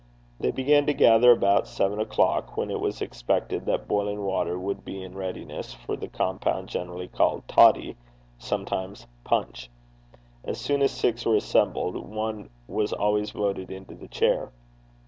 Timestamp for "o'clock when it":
1.99-2.79